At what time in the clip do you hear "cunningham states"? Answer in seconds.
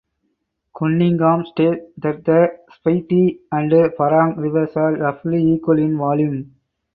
0.75-1.83